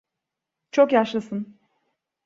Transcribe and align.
Çok 0.71 0.91
yaşlısın. 0.93 1.59